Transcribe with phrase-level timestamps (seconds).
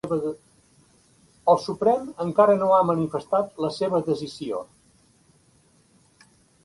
[1.53, 4.63] El Suprem encara no ha manifestat la seva decisió